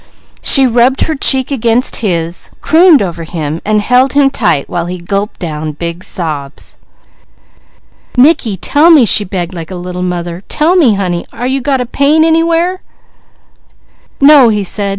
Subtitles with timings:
[0.41, 4.97] She rubbed her cheek against his, crooned over him, and held him tight while he
[4.97, 6.75] gulped down big sobs.
[8.17, 10.43] "Mickey, tell me," she begged, like a little mother.
[10.49, 11.27] "Tell me honey?
[11.31, 12.81] Are you got a pain anywhere?"
[14.19, 14.89] "No!" he said.